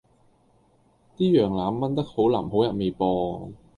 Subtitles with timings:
[1.15, 3.51] 啲羊腩炆得好腍好入味噃